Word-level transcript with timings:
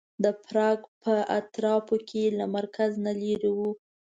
د 0.23 0.25
پراګ 0.45 0.79
په 1.03 1.13
اطرافو 1.39 1.95
کې 2.09 2.23
له 2.37 2.45
مرکز 2.55 2.91
نه 3.05 3.13
لرې 3.21 3.51
و. 3.57 3.59